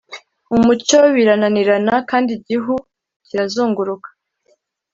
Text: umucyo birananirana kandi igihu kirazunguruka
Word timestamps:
umucyo 0.55 0.99
birananirana 1.15 1.95
kandi 2.09 2.29
igihu 2.37 2.73
kirazunguruka 3.25 4.09